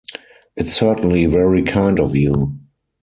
It's 0.55 0.73
certainly 0.73 1.27
very 1.27 1.61
kind 1.61 1.99
of 1.99 2.15
you. 2.15 2.57